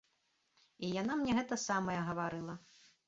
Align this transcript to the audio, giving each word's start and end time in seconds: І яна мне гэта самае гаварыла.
І 0.87 0.89
яна 1.01 1.17
мне 1.19 1.35
гэта 1.41 1.59
самае 1.67 1.99
гаварыла. 2.09 2.57